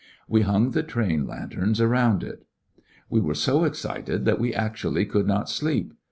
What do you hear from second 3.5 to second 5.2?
excited that we actually